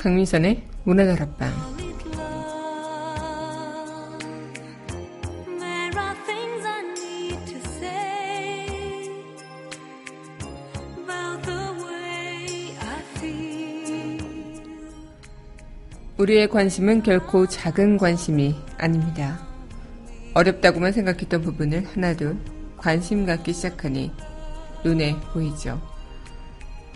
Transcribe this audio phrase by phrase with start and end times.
[0.00, 1.52] 강민선의 문화다락방
[16.16, 19.46] 우리의 관심은 결코 작은 관심이 아닙니다.
[20.32, 22.38] 어렵다고만 생각했던 부분을 하나둘
[22.78, 24.10] 관심 갖기 시작하니
[24.82, 25.78] 눈에 보이죠.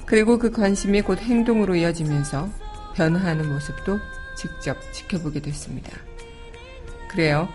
[0.07, 2.64] 그리고 그 관심이 곧 행동으로 이어지면서
[2.95, 3.99] 변화하는 모습도
[4.37, 5.93] 직접 지켜보게 됐습니다.
[7.09, 7.49] 그래요.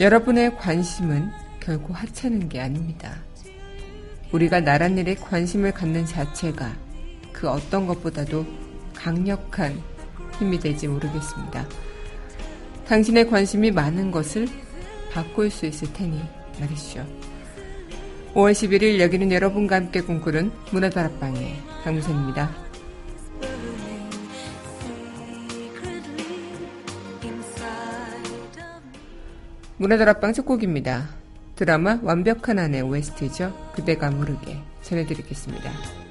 [0.00, 3.16] 여러분의 관심은 결코 하찮은 게 아닙니다.
[4.32, 6.74] 우리가 나란 일에 관심을 갖는 자체가
[7.32, 8.46] 그 어떤 것보다도
[8.94, 9.80] 강력한
[10.38, 11.66] 힘이 될지 모르겠습니다.
[12.86, 14.48] 당신의 관심이 많은 것을
[15.12, 16.22] 바꿀 수 있을 테니
[16.60, 17.06] 말이죠.
[18.34, 22.67] 5월 11일 여기는 여러분과 함께 꿈꾸는 문화다락방의 강무선입니다.
[29.78, 31.08] 문화다락방 첫 곡입니다.
[31.54, 33.52] 드라마 완벽한 아내 OST죠.
[33.74, 36.07] 그대가 모르게 전해드리겠습니다.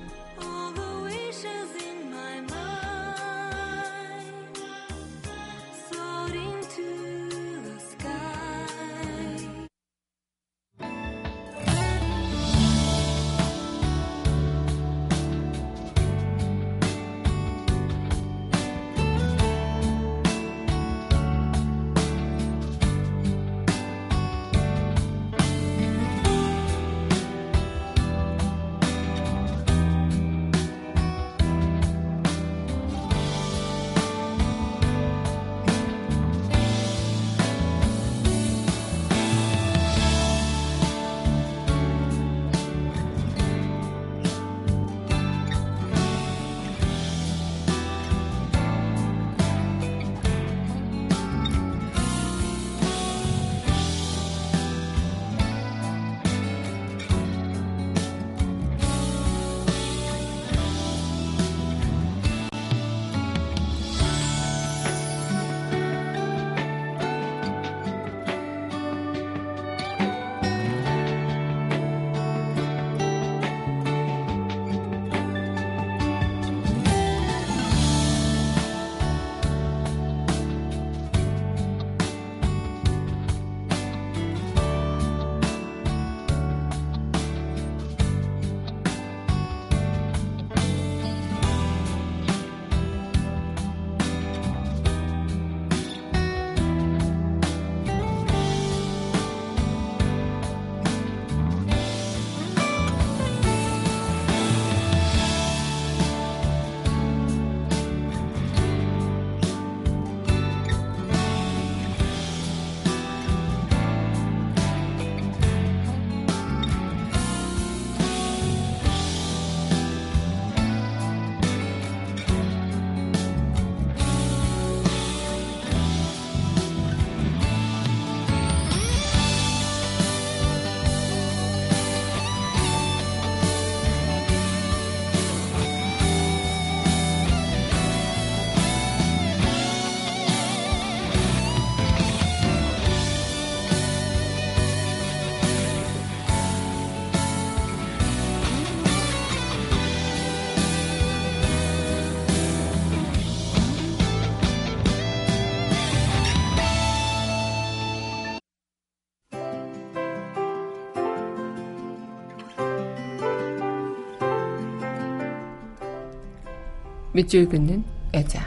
[167.18, 167.84] 밑줄 긋는
[168.14, 168.46] 여자.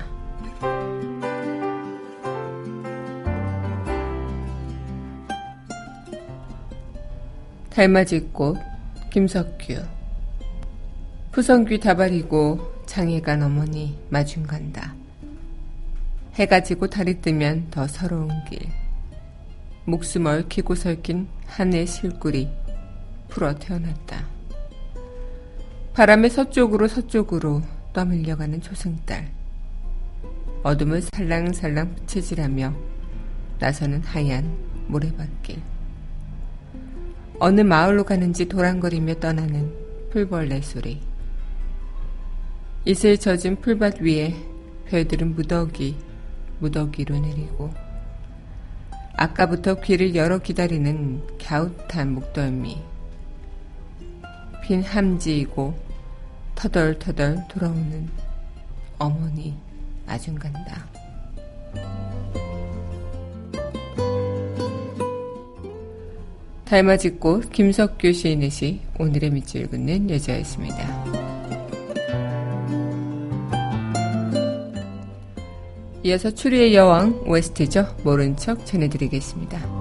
[7.70, 8.58] 달맞이꽃
[9.10, 9.74] 김석규
[11.32, 14.94] 푸성귀 다발이고 장애간 어머니 마중 간다.
[16.34, 18.60] 해가 지고 달이 뜨면 더 서러운 길.
[19.84, 22.48] 목숨 얽히고 설킨 한해 실꿀이
[23.26, 24.28] 풀어 태어났다.
[25.92, 29.30] 바람의 서쪽으로 서쪽으로 떠밀려가는 초승달.
[30.62, 32.74] 어둠을 살랑살랑 부채질하며
[33.58, 34.56] 나서는 하얀
[34.88, 35.60] 모래밭길.
[37.38, 39.72] 어느 마을로 가는지 도랑거리며 떠나는
[40.10, 41.00] 풀벌레 소리.
[42.84, 44.34] 이슬 젖은 풀밭 위에
[44.88, 45.96] 별들은 무더기,
[46.58, 47.72] 무더기로 내리고
[49.16, 52.82] 아까부터 귀를 열어 기다리는 갸웃한 목덜미.
[54.62, 55.89] 빈 함지이고
[56.60, 58.06] 터덜터덜 돌아오는
[58.98, 59.56] 어머니
[60.06, 60.86] 마중 간다.
[66.66, 71.04] 닮아짓고 김석규 시인의 시 오늘의 밑줄 긋는 여자였습니다.
[76.04, 77.96] 이어서 추리의 여왕 OST죠.
[78.04, 79.79] 모른 척 전해드리겠습니다.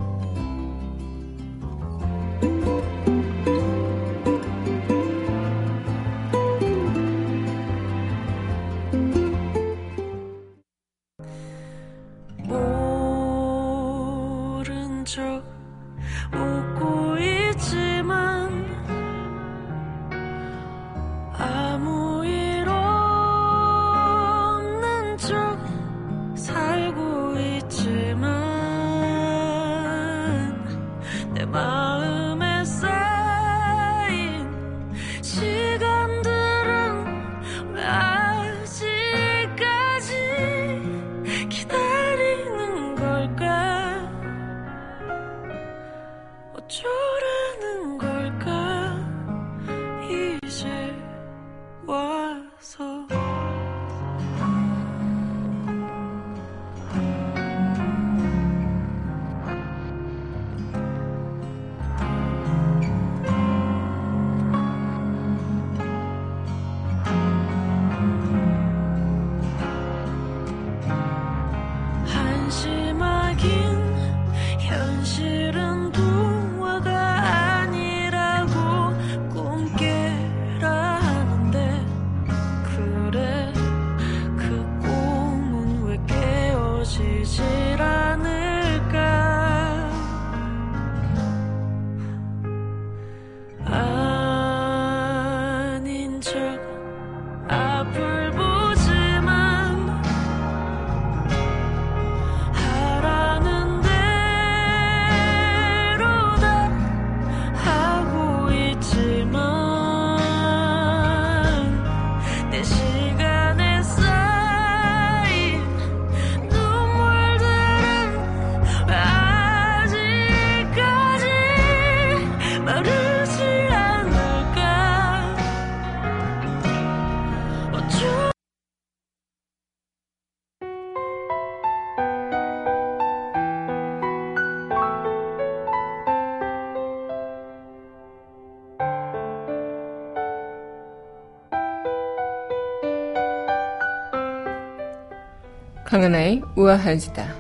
[146.10, 147.36] 강하나의 우아한 수다.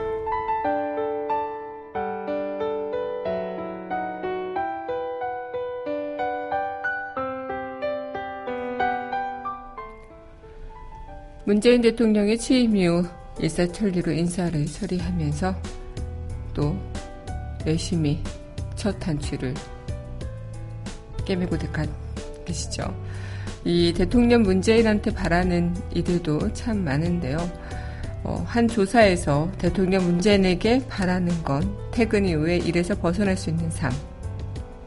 [11.45, 13.04] 문재인 대통령의 취임 이후
[13.39, 15.56] 일사천리로 인사를 처리하면서
[16.54, 16.75] 또
[17.65, 18.22] 열심히
[18.75, 19.56] 첫 단추를
[21.25, 21.57] 깨매고
[22.46, 22.84] 계시죠.
[23.65, 27.38] 이 대통령 문재인한테 바라는 이들도 참 많은데요.
[28.29, 33.91] 어, 한 조사에서 대통령 문재인에게 바라는 건 퇴근 이후에 일에서 벗어날 수 있는 삶.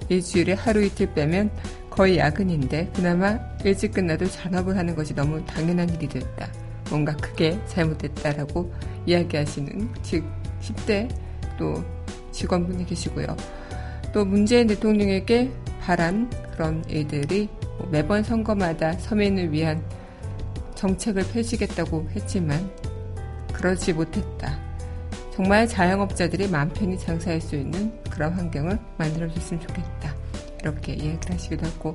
[0.08, 1.50] 일주일에 하루 이틀 빼면
[1.90, 6.52] 거의 야근인데 그나마 일찍 끝나도 잔업을 하는 것이 너무 당연한 일이 됐다.
[6.88, 8.72] 뭔가 크게 잘못됐다라고
[9.06, 10.24] 이야기하시는 즉
[10.60, 11.12] 10대
[11.58, 11.82] 또
[12.30, 13.26] 직원분이 계시고요.
[14.12, 19.82] 또 문재인 대통령에게 바란 그런 일들이 뭐 매번 선거마다 서민을 위한
[20.76, 22.70] 정책을 펼치겠다고 했지만
[23.62, 24.58] 그러지 못했다.
[25.32, 30.14] 정말 자영업자들이 마음 편히 장사할 수 있는 그런 환경을 만들어줬으면 좋겠다.
[30.60, 31.94] 이렇게 이야기를 하시기도 하고,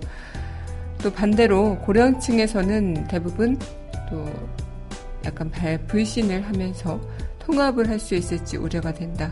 [1.03, 3.59] 또 반대로 고령층에서는 대부분
[4.09, 4.25] 또
[5.25, 6.99] 약간 발 불신을 하면서
[7.39, 9.31] 통합을 할 수 있을지 우려가 된다.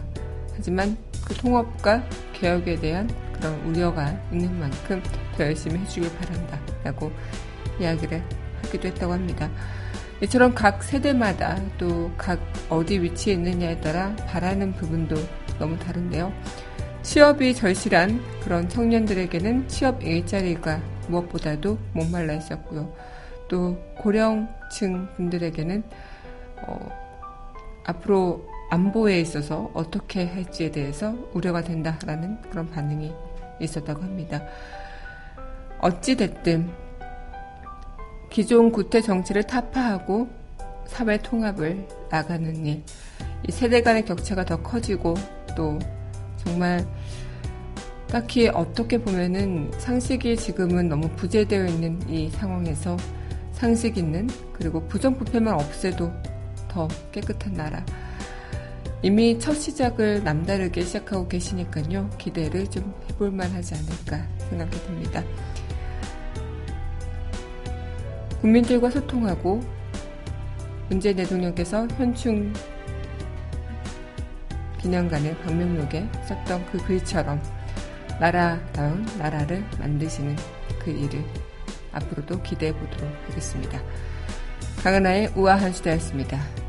[0.55, 5.01] 하지만 그 통합과 개혁에 대한 그런 우려가 있는 만큼
[5.37, 6.59] 더 열심히 해주길 바란다.
[6.83, 7.11] 라고
[7.79, 8.21] 이야기를
[8.61, 9.49] 하기도 했다고 합니다.
[10.25, 12.39] 이처럼 각 세대마다 또 각
[12.69, 15.15] 어디 위치에 있느냐에 따라 바라는 부분도
[15.59, 16.33] 너무 다른데요.
[17.03, 22.91] 취업이 절실한 그런 청년들에게는 취업 일자리가 무엇보다도 목말라 있었고요.
[23.47, 25.83] 또 고령층 분들에게는
[26.67, 26.89] 어,
[27.85, 33.13] 앞으로 안보에 있어서 어떻게 할지에 대해서 우려가 된다라는 그런 반응이
[33.59, 34.41] 있었다고 합니다.
[35.79, 36.84] 어찌됐든
[38.35, 40.27] 기존 구태 정치를 타파하고
[40.87, 42.83] 사회 통합을 나가는 일,
[43.47, 45.13] 이 세대 간의 격차가 더 커지고
[45.55, 45.79] 또
[46.43, 46.85] 정말
[48.07, 52.97] 딱히 어떻게 보면은 상식이 지금은 너무 부재되어 있는 이 상황에서
[53.53, 56.11] 상식 있는 그리고 부정부패만 없애도
[56.67, 57.85] 더더 깨끗한 나라.
[59.01, 62.09] 이미 첫 시작을 남다르게 시작하고 계시니까요.
[62.17, 65.23] 기대를 좀 해볼만 하지 않을까 생각이 듭니다.
[68.45, 69.59] 국민들과 소통하고
[70.87, 72.53] 문재인 대통령께서 현충
[74.79, 77.41] 기념관의 방명록에 썼던 그 글처럼
[78.19, 80.35] 나라다운 나라를 만드시는
[80.77, 81.25] 그 일을
[81.91, 83.81] 앞으로도 기대해 보도록 하겠습니다.
[84.83, 86.64] 강은하의 우아한 수다였습니다.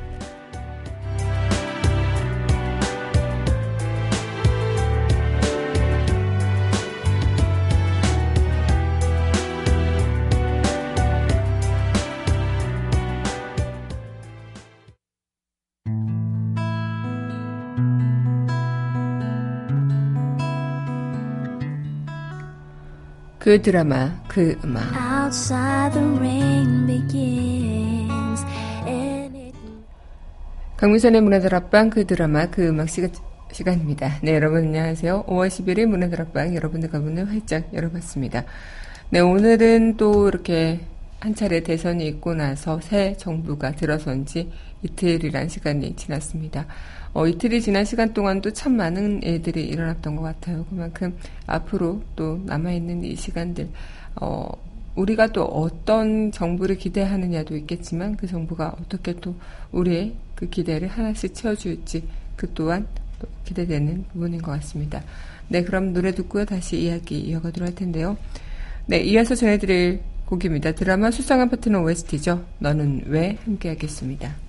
[23.47, 24.83] 그 드라마, 그 음악.
[30.77, 33.13] 강민선의 문화들 앞방 그 드라마, 그 음악 시간,
[33.53, 34.19] 시간입니다.
[34.25, 35.27] 네, 여러분 안녕하세요.
[35.29, 38.43] 5월 11일 문화들 앞방 여러분들과 문을 활짝 열어봤습니다.
[39.11, 40.81] 네, 오늘은 또 이렇게
[41.21, 44.51] 한 차례 대선이 있고 나서 새 정부가 들어선 지
[44.83, 46.67] 이틀이란 시간이 지났습니다.
[47.17, 50.67] 어, 이틀이 지난 시간 동안도 참 많은 일들이 일어났던 것 같아요.
[50.69, 53.71] 그만큼 앞으로 또 남아있는 이 시간들,
[54.17, 54.47] 어,
[54.97, 59.35] 우리가 또 어떤 정부를 기대하느냐도 있겠지만 그 정부가 어떻게 또
[59.73, 62.07] 우리의 그 기대를 하나씩 채워줄지
[62.37, 62.87] 그 또한
[63.19, 65.03] 또 기대되는 부분인 것 같습니다.
[65.49, 66.45] 네, 그럼 노래 듣고요.
[66.45, 68.19] 다시 이야기 이어가도록 할 텐데요.
[68.85, 70.73] 네, 이어서 전해드릴 곡입니다.
[70.73, 72.45] 드라마 수상한 파트너 OST죠.
[72.59, 74.46] 너는 왜 함께 하겠습니다.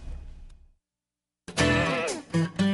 [2.37, 2.66] Mm-hmm.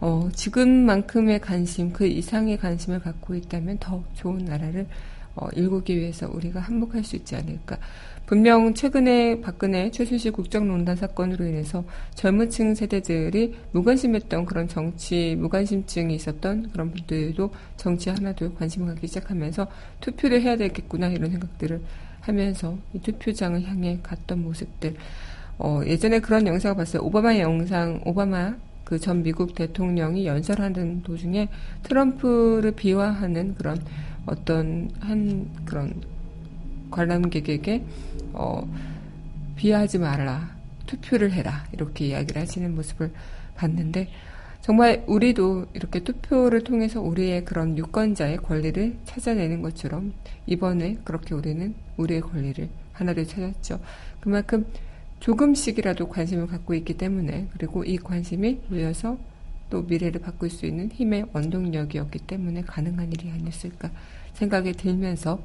[0.00, 4.86] 어, 지금만큼의 관심, 그 이상의 관심을 갖고 있다면 더 좋은 나라를
[5.36, 7.76] 어, 일구기 위해서 우리가 한몫할 수 있지 않을까.
[8.30, 11.82] 분명 최근에 박근혜 최순실 국정농단 사건으로 인해서
[12.14, 19.66] 젊은 층 세대들이 무관심했던 그런 정치, 무관심증이 있었던 그런 분들도 정치 하나도 관심을 갖기 시작하면서
[20.00, 21.82] 투표를 해야 되겠구나 이런 생각들을
[22.20, 24.94] 하면서 이 투표장을 향해 갔던 모습들.
[25.58, 27.02] 어, 예전에 그런 영상을 봤어요.
[27.02, 31.48] 오바마 영상, 오바마 그 전 미국 대통령이 연설하는 도중에
[31.82, 33.80] 트럼프를 비화하는 그런
[34.24, 35.94] 어떤 한 그런
[36.90, 37.82] 관람객에게
[38.32, 38.66] 어,
[39.56, 40.56] 비하하지 말라
[40.86, 43.12] 투표를 해라 이렇게 이야기를 하시는 모습을
[43.56, 44.08] 봤는데
[44.60, 50.12] 정말 우리도 이렇게 투표를 통해서 우리의 그런 유권자의 권리를 찾아내는 것처럼
[50.46, 53.80] 이번에 그렇게 우리는 우리의 권리를 하나를 찾았죠.
[54.20, 54.66] 그만큼
[55.20, 59.18] 조금씩이라도 관심을 갖고 있기 때문에 그리고 이 관심이 모여서
[59.70, 63.90] 또 미래를 바꿀 수 있는 힘의 원동력이었기 때문에 가능한 일이 아니었을까
[64.34, 65.42] 생각이 들면서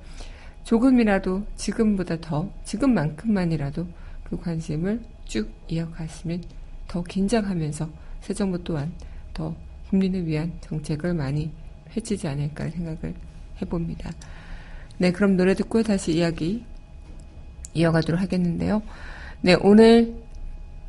[0.65, 3.87] 조금이라도 지금보다 더 지금만큼만이라도
[4.23, 6.43] 그 관심을 쭉 이어갔으면
[6.87, 7.89] 더 긴장하면서
[8.21, 8.91] 새 정부 또한
[9.33, 9.55] 더
[9.89, 11.51] 국민을 위한 정책을 많이
[11.89, 13.13] 펼치지 않을까 생각을
[13.61, 14.11] 해봅니다.
[14.97, 16.65] 네, 그럼 노래 듣고 다시 이야기
[17.73, 18.81] 이어가도록 하겠는데요.
[19.41, 20.15] 네, 오늘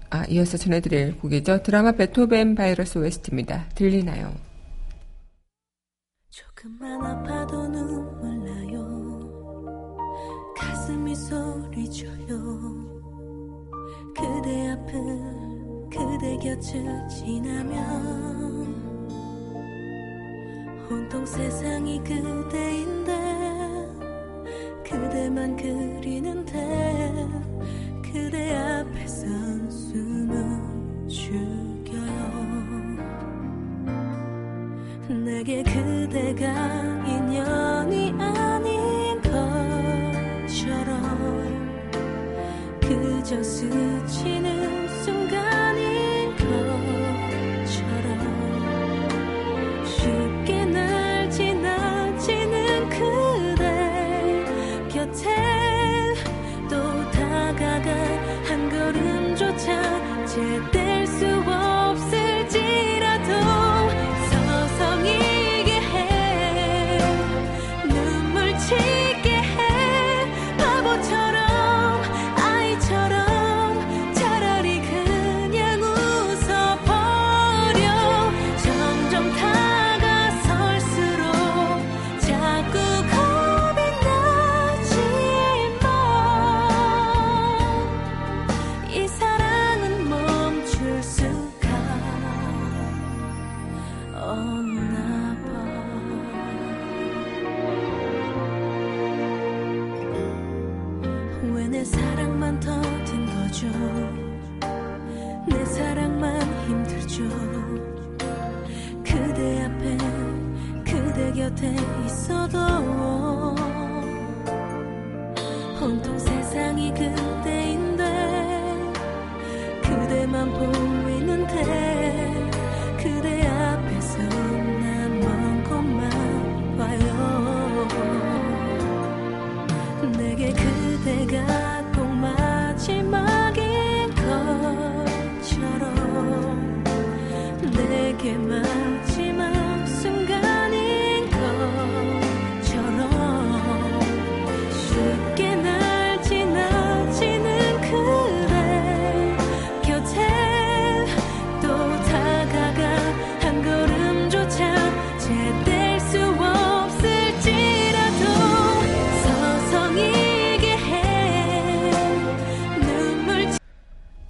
[0.08, 1.62] 아, 이어서 전해드릴 곡이죠.
[1.62, 3.68] 드라마 베토벤 바이러스 웨스트입니다.
[3.74, 4.32] 들리나요?
[6.30, 7.85] 조금만 아파도 나요.
[10.56, 12.96] 가슴이 소리쳐요.
[14.14, 15.46] 그대 앞을
[15.90, 18.76] 그대 곁을 지나면
[20.90, 23.12] 온통 세상이 그대인데
[24.84, 27.28] 그대만 그리는데
[28.02, 32.06] 그대 앞에 선 숨은 죽여요
[35.24, 36.85] 내게 그대가
[43.26, 43.42] 그저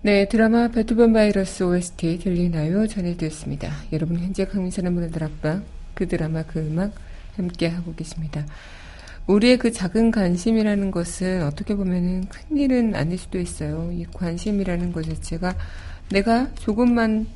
[0.06, 2.86] 네, 드라마 베토벤 바이러스 OST 들리나요?
[2.86, 3.72] 전해드렸습니다.
[3.92, 5.64] 여러분 현재 강민선의 문화들 앞방
[5.94, 6.92] 그 드라마 그 음악
[7.36, 8.46] 함께 하고 계십니다.
[9.26, 13.90] 우리의 그 작은 관심이라는 것은 어떻게 보면은 큰 일은 아닐 수도 있어요.
[13.90, 15.56] 이 관심이라는 것 자체가
[16.12, 17.26] 내가 조금만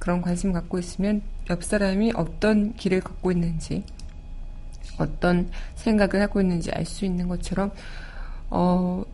[0.00, 3.84] 그런 관심 갖고 있으면 옆 사람이 어떤 길을 걷고 있는지,
[4.98, 7.70] 어떤 생각을 하고 있는지 알 수 있는 것처럼,
[8.50, 9.04] 어,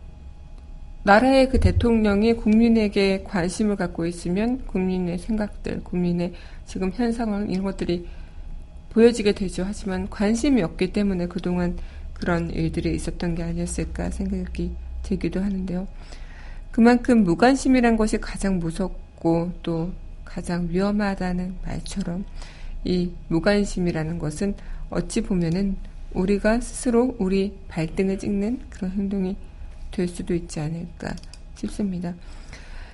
[1.03, 6.33] 나라의 그 대통령이 국민에게 관심을 갖고 있으면 국민의 생각들, 국민의
[6.65, 8.07] 지금 현 상황, 이런 것들이
[8.91, 9.63] 보여지게 되죠.
[9.65, 11.77] 하지만 관심이 없기 때문에 그동안
[12.13, 15.87] 그런 일들이 있었던 게 아니었을까 생각이 들기도 하는데요.
[16.71, 19.91] 그만큼 무관심이란 것이 가장 무섭고 또
[20.23, 22.23] 가장 위험하다는 말처럼
[22.85, 24.55] 이 무관심이라는 것은
[24.89, 25.75] 어찌 보면은
[26.13, 29.35] 우리가 스스로 우리 발등을 찍는 그런 행동이
[29.93, 31.15] 될 수도 있지 않을까
[31.55, 32.13] 싶습니다.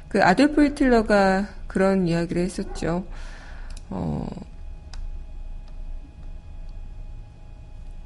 [0.07, 3.05] 그 아돌프 히틀러가 그런 이야기를 했었죠.
[3.89, 4.27] 어,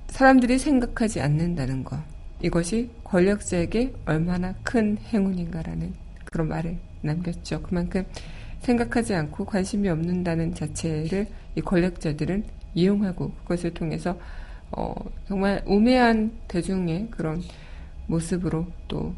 [0.07, 1.99] 사람들이 생각하지 않는다는 것.
[2.41, 5.93] 이것이 권력자에게 얼마나 큰 행운인가라는
[6.25, 7.61] 그런 말을 남겼죠.
[7.61, 8.05] 그만큼
[8.59, 12.43] 생각하지 않고 관심이 없는다는 자체를 이 권력자들은
[12.75, 14.17] 이용하고 그것을 통해서
[14.71, 14.93] 어,
[15.27, 17.41] 정말 우매한 대중의 그런
[18.07, 19.13] 모습으로 또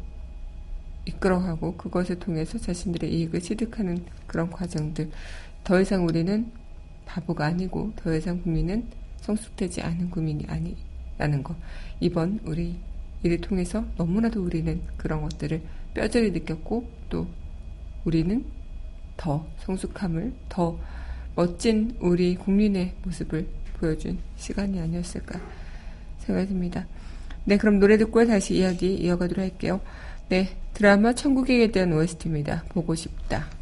[1.06, 5.10] 이끌어가고 그것을 통해서 자신들의 이익을 취득하는 그런 과정들.
[5.64, 6.50] 더 이상 우리는
[7.06, 8.88] 바보가 아니고 더 이상 국민은
[9.20, 11.56] 성숙되지 않은 국민이 아니라는 것.
[12.00, 12.78] 이번 우리
[13.22, 15.62] 일을 통해서 너무나도 우리는 그런 것들을
[15.94, 17.26] 뼈저리 느꼈고 또
[18.04, 18.44] 우리는
[19.16, 20.78] 더 성숙함을 더
[21.34, 25.40] 멋진 우리 국민의 모습을 보여준 시간이 아니었을까
[26.18, 26.86] 생각이 듭니다.
[27.46, 29.80] 네, 그럼 노래 듣고 다시 이야기 이어가도록 할게요.
[30.28, 32.64] 네, 드라마 천국에 대한 OST입니다.
[32.68, 33.55] 보고 싶다.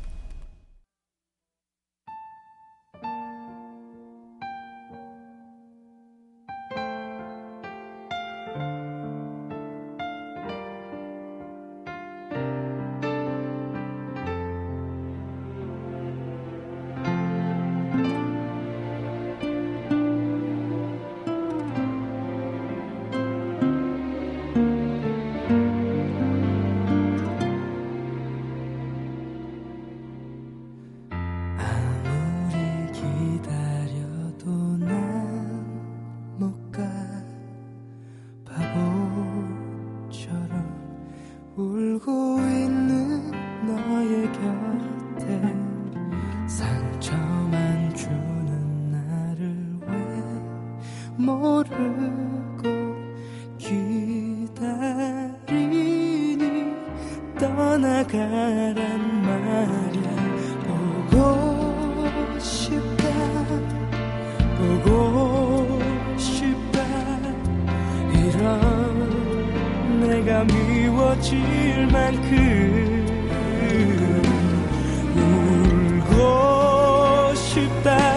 [77.54, 78.13] te pede.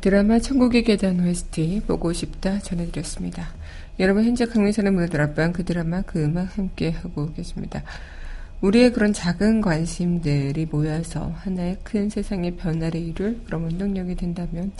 [0.00, 3.48] 드라마 천국의 계단 OST 보고 싶다 전해드렸습니다.
[4.00, 7.82] 여러분 현재 강민선의 문화들 앞방 그 드라마 그 음악 함께 하고 계십니다.
[8.60, 14.72] 우리의 그런 작은 관심들이 모여서 하나의 큰 세상의 변화를 이룰 그런 운동력이 된다면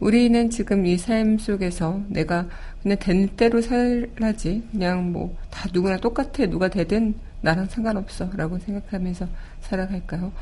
[0.00, 2.48] 우리는 지금 이 삶 속에서 내가
[2.82, 9.28] 그냥 된 대로 살라지 그냥 뭐 다 누구나 똑같아 누가 되든 나랑 상관없어 라고 생각하면서
[9.60, 10.32] 살아갈까요?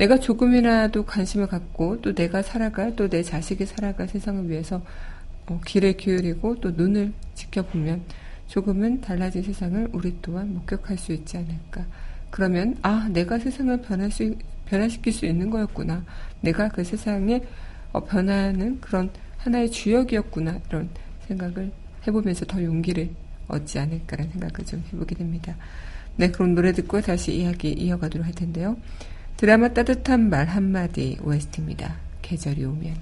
[0.00, 4.80] 내가 조금이라도 관심을 갖고 또 내가 살아갈 또 내 자식이 살아갈 세상을 위해서
[5.46, 8.00] 어, 귀를 기울이고 또 눈을 지켜보면
[8.46, 11.84] 조금은 달라진 세상을 우리 또한 목격할 수 있지 않을까.
[12.30, 14.34] 그러면 아 내가 세상을 변할 수
[14.64, 16.02] 변화시킬 수 있는 거였구나.
[16.40, 17.42] 내가 그 세상에
[17.92, 20.88] 어, 변화하는 그런 하나의 주역이었구나 이런
[21.28, 21.70] 생각을
[22.06, 23.10] 해보면서 더 용기를
[23.48, 25.54] 얻지 않을까라는 생각을 좀 해보게 됩니다.
[26.16, 28.78] 네, 그럼 노래 듣고 다시 이야기 이어가도록 할 텐데요.
[29.40, 31.96] 드라마 따뜻한 말 한마디 OST입니다.
[32.20, 32.94] 계절이 오면.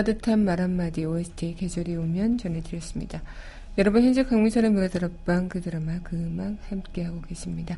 [0.00, 3.20] 따뜻한 말 한마디 OST 계절이 오면 전해드렸습니다.
[3.76, 7.76] 여러분 현재 강민선의 문화드랍방 그 드라마 그 음악 함께하고 계십니다.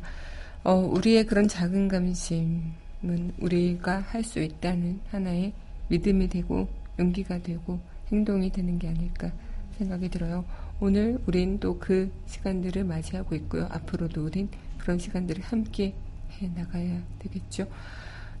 [0.63, 5.51] 어, 우리의 그런 작은 감심은 우리가 할 수 있다는 하나의
[5.89, 9.29] 믿음이 되고 용기가 되고 행동이 되는 게 아닐까
[9.77, 10.45] 생각이 들어요.
[10.79, 13.67] 오늘 우린 또 그 시간들을 맞이하고 있고요.
[13.69, 15.93] 앞으로도 우린 그런 시간들을 함께
[16.41, 17.67] 해 나가야 되겠죠.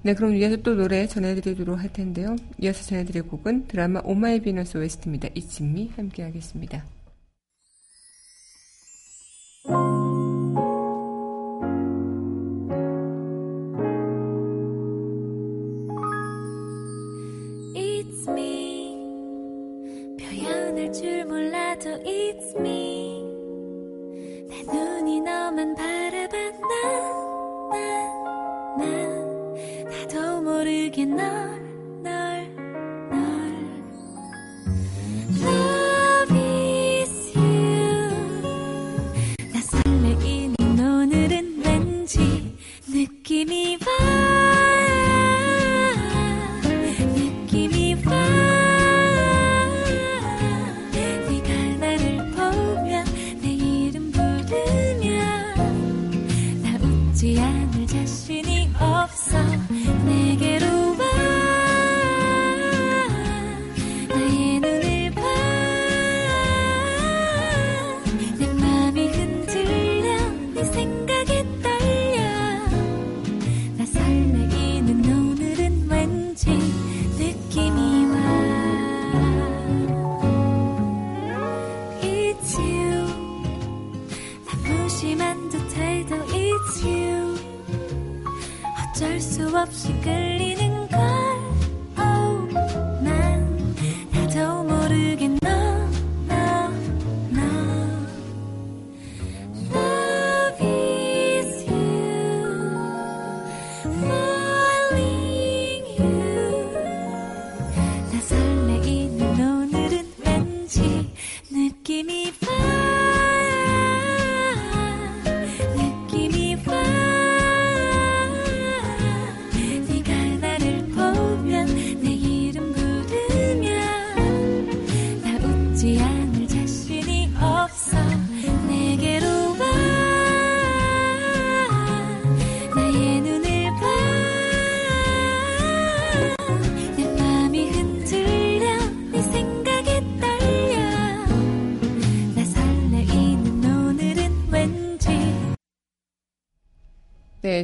[0.05, 2.35] 네, 그럼 위에서 또 노래 전해드리도록 할 텐데요.
[2.61, 5.29] 이어서 전해드릴 곡은 드라마 오마이 비너스 웨스트입니다.
[5.33, 6.83] 이진미 함께 하겠습니다.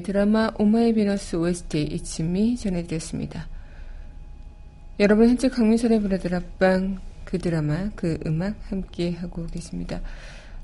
[0.10, 3.48] 드라마 오마이 비너스 OST 이츠미 전해드렸습니다.
[5.00, 10.02] 여러분 현재 강민선의 브라드라빵 그 드라마 그 음악 함께 하고 계십니다.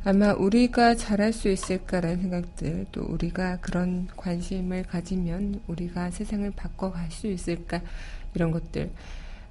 [0.04, 7.28] 아마 우리가 잘할 수 있을까라는 생각들 또 우리가 그런 관심을 가지면 우리가 세상을 바꿔갈 수
[7.28, 7.82] 있을까
[8.34, 8.90] 이런 것들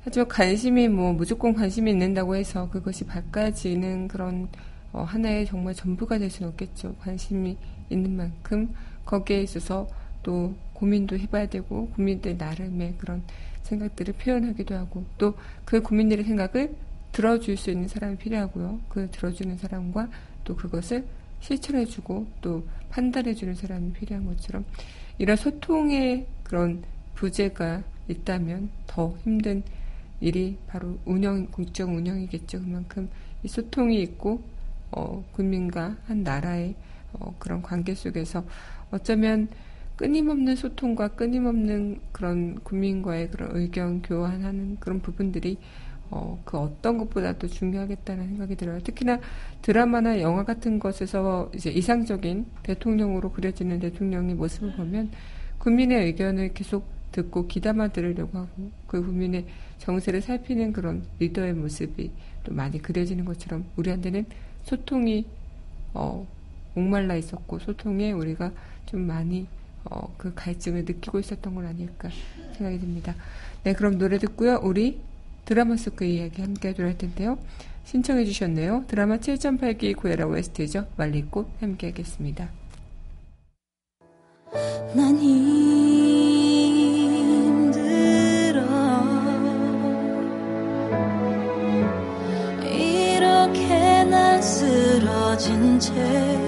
[0.02, 4.48] 하지만 관심이 뭐 무조건 관심이 있는다고 해서 그것이 바꿔지는 그런
[4.92, 6.96] 어, 하나의 정말 전부가 될 수는 없겠죠.
[6.96, 7.57] 관심이
[7.90, 8.74] 있는 만큼
[9.05, 9.88] 거기에 있어서
[10.23, 13.23] 또 고민도 해봐야 되고 국민들 나름의 그런
[13.62, 16.75] 생각들을 표현하기도 하고 또그 국민들의 생각을
[17.12, 18.81] 들어줄 수 있는 사람이 필요하고요.
[18.88, 20.09] 그 들어주는 사람과
[20.43, 21.05] 또 그것을
[21.40, 24.64] 실천해주고 또 판단해주는 사람이 필요한 것처럼
[25.19, 26.83] 이런 소통의 그런
[27.14, 29.62] 부재가 있다면 더 힘든
[30.21, 32.61] 일이 바로 운영, 국정 운영이겠죠.
[32.61, 33.09] 그만큼
[33.43, 34.43] 이 소통이 있고,
[34.90, 36.75] 어, 국민과 한 나라의
[37.12, 38.45] 어, 그런 관계 속에서
[38.94, 39.48] 어쩌면
[39.96, 45.59] 끊임없는 소통과 끊임없는 그런 국민과의 그런 의견 교환하는 그런 부분들이
[46.11, 48.80] 어, 그 어떤 것보다도 중요하겠다는 생각이 들어요.
[48.80, 49.18] 특히나
[49.62, 55.11] 드라마나 영화 같은 것에서 이제 이상적인 대통령으로 그려지는 대통령의 모습을 보면
[55.59, 59.46] 국민의 의견을 계속 듣고 귀담아 들으려고 하고 그 국민의
[59.78, 62.11] 정세를 살피는 그런 리더의 모습이
[62.44, 64.26] 또 많이 그려지는 것처럼 우리한테는
[64.64, 65.26] 소통이
[65.94, 66.26] 어,
[66.74, 68.52] 목말라 있었고 소통에 우리가
[68.87, 69.47] 좀 많이
[69.85, 72.09] 어, 그 갈증을 느끼고 있었던 건 아닐까
[72.57, 73.14] 생각이 듭니다.
[73.62, 74.61] 네, 그럼 노래 듣고요.
[74.62, 75.01] 우리
[75.44, 77.38] 드라마 속 그 이야기 함께 하도록 할 텐데요.
[77.85, 78.85] 신청해 주셨네요.
[78.88, 80.87] 드라마 7전8기 구해라 OST죠.
[80.97, 82.49] 말리꽃 함께 하겠습니다.
[84.94, 85.44] 난 힘들어
[92.62, 96.43] 이렇게 난 쓰러진 채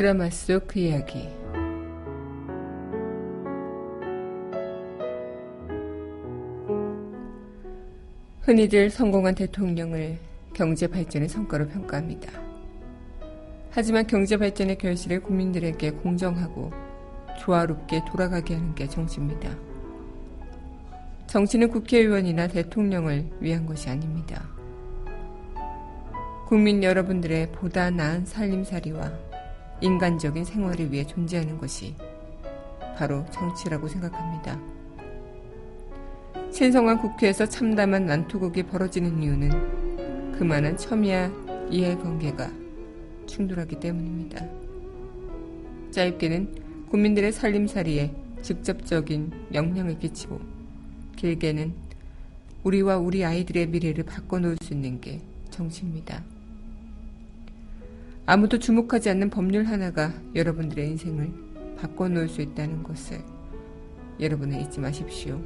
[0.00, 1.28] 드라마 속 그 이야기
[8.40, 10.16] 흔히들 성공한 대통령을
[10.54, 12.32] 경제 발전의 성과로 평가합니다.
[13.70, 16.72] 하지만 경제 발전의 결실을 국민들에게 공정하고
[17.38, 19.54] 조화롭게 돌아가게 하는 게 정치입니다.
[21.26, 24.48] 정치는 국회의원이나 대통령을 위한 것이 아닙니다.
[26.46, 29.29] 국민 여러분들의 보다 나은 살림살이와
[29.80, 31.94] 인간적인 생활을 위해 존재하는 것이
[32.96, 34.60] 바로 정치라고 생각합니다.
[36.52, 42.50] 신성한 국회에서 참담한 난투극이 벌어지는 이유는 그만한 첨예한 이해관계가
[43.26, 44.44] 충돌하기 때문입니다.
[45.92, 50.40] 짧게는 국민들의 살림살이에 직접적인 영향을 끼치고
[51.16, 51.72] 길게는
[52.64, 55.20] 우리와 우리 아이들의 미래를 바꿔놓을 수 있는 게
[55.50, 56.22] 정치입니다.
[58.30, 61.32] 아무도 주목하지 않는 법률 하나가 여러분들의 인생을
[61.78, 63.18] 바꿔놓을 수 있다는 것을
[64.20, 65.40] 여러분은 잊지 마십시오.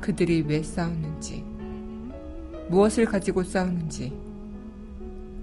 [0.00, 1.42] 그들이 왜 싸우는지,
[2.68, 4.12] 무엇을 가지고 싸우는지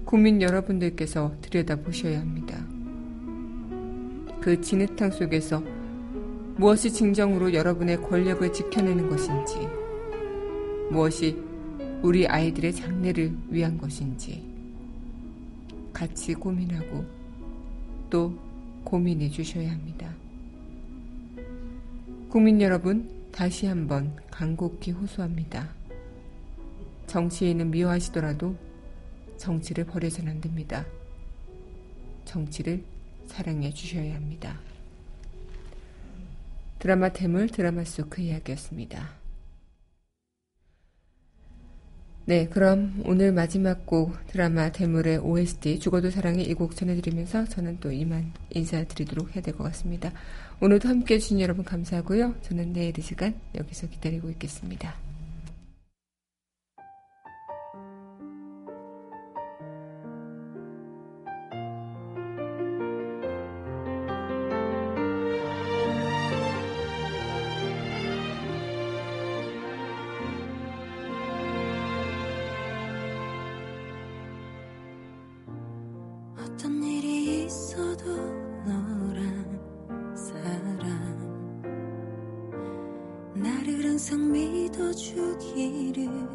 [0.06, 2.64] 국민 여러분들께서 들여다보셔야 합니다.
[4.40, 5.62] 그 진흙탕 속에서
[6.56, 9.68] 무엇이 진정으로 여러분의 권력을 지켜내는 것인지,
[10.90, 11.36] 무엇이
[12.00, 14.53] 우리 아이들의 장래를 위한 것인지,
[15.94, 17.06] 같이 고민하고
[18.10, 18.36] 또
[18.84, 20.12] 고민해 주셔야 합니다.
[22.28, 25.68] 국민 여러분, 다시 한번 간곡히 호소합니다.
[27.06, 28.56] 정치인은 미워하시더라도
[29.38, 30.84] 정치를 버려서는 안 됩니다.
[32.24, 32.84] 정치를
[33.26, 34.58] 사랑해 주셔야 합니다.
[36.78, 39.23] 드라마 태물 드라마 속 그 이야기였습니다.
[42.26, 47.92] 네, 그럼 오늘 마지막 곡 드라마 대물의 OST 죽어도 사랑해 이 곡 전해드리면서 저는 또
[47.92, 50.10] 이만 인사드리도록 해야 될 것 같습니다.
[50.60, 52.36] 오늘도 함께 해주신 여러분 감사하고요.
[52.42, 55.03] 저는 내일 이 시간 여기서 기다리고 있겠습니다.
[84.04, 86.33] 항상 믿어주기를.